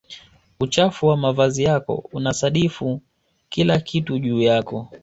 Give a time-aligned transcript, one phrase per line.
[0.59, 3.01] uchafu wa mavazi yako unasadifu
[3.49, 4.89] kila kitu juu yako